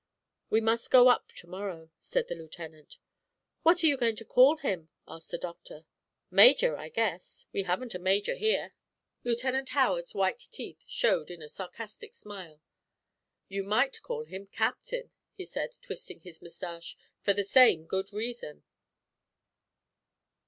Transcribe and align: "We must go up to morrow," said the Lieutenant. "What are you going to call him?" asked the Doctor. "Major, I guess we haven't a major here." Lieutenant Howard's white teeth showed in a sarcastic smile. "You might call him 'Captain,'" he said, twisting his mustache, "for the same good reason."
"We 0.49 0.61
must 0.61 0.89
go 0.89 1.09
up 1.09 1.27
to 1.33 1.45
morrow," 1.45 1.91
said 1.99 2.27
the 2.27 2.33
Lieutenant. 2.33 2.97
"What 3.61 3.83
are 3.83 3.85
you 3.85 3.97
going 3.97 4.15
to 4.15 4.25
call 4.25 4.57
him?" 4.57 4.89
asked 5.07 5.29
the 5.29 5.37
Doctor. 5.37 5.85
"Major, 6.31 6.75
I 6.75 6.89
guess 6.89 7.45
we 7.53 7.61
haven't 7.65 7.93
a 7.93 7.99
major 7.99 8.33
here." 8.33 8.73
Lieutenant 9.23 9.69
Howard's 9.69 10.15
white 10.15 10.39
teeth 10.39 10.83
showed 10.87 11.29
in 11.29 11.43
a 11.43 11.47
sarcastic 11.47 12.15
smile. 12.15 12.63
"You 13.47 13.63
might 13.63 14.01
call 14.01 14.25
him 14.25 14.47
'Captain,'" 14.47 15.11
he 15.35 15.45
said, 15.45 15.77
twisting 15.83 16.21
his 16.21 16.41
mustache, 16.41 16.97
"for 17.21 17.33
the 17.33 17.43
same 17.43 17.85
good 17.85 18.11
reason." 18.11 18.63